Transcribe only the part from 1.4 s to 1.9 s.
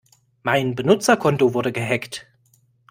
wurde